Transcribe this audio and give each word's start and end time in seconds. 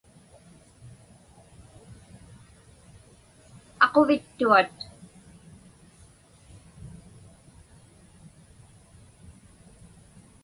Aquvittuat. 3.87 4.71